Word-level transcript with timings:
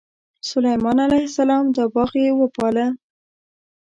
سلیمان 0.49 0.97
علیه 1.05 1.25
السلام 1.29 1.65
دا 1.75 1.83
باغ 1.93 2.11
یې 2.23 2.31
وپاله. 2.41 2.85